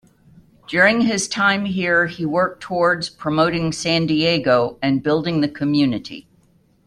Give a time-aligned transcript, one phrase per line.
[0.67, 6.27] During his time here, he worked towards promoting San Diego and building the community.